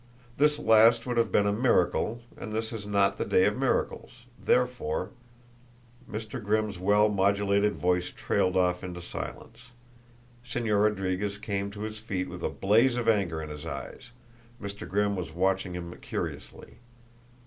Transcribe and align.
This 0.37 0.57
last 0.57 1.05
would 1.05 1.17
have 1.17 1.31
been 1.31 1.45
a 1.45 1.53
miracle, 1.53 2.21
and 2.35 2.51
this 2.51 2.73
is 2.73 2.87
not 2.87 3.17
the 3.19 3.23
day 3.23 3.45
of 3.45 3.55
miracles, 3.55 4.25
therefore!" 4.43 5.11
Mr. 6.11 6.43
Grimm's 6.43 6.79
well 6.79 7.07
modulated 7.07 7.75
voice 7.75 8.11
trailed 8.11 8.57
off 8.57 8.83
into 8.83 8.99
silence. 8.99 9.65
Señor 10.43 10.85
Rodriguez 10.89 11.37
came 11.37 11.69
to 11.69 11.81
his 11.81 11.99
feet 11.99 12.27
with 12.27 12.41
a 12.41 12.49
blaze 12.49 12.97
of 12.97 13.07
anger 13.07 13.43
in 13.43 13.49
his 13.49 13.67
eyes; 13.67 14.09
Mr. 14.59 14.89
Grimm 14.89 15.15
was 15.15 15.35
watching 15.35 15.75
him 15.75 15.95
curiously. 16.01 16.79